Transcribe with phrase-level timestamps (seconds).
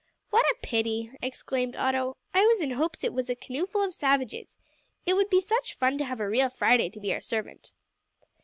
[0.31, 4.57] "What a pity!" exclaimed Otto; "I was in hopes it was a canoeful of savages.
[5.05, 7.71] It would be such fun to have a real Friday to be our servant."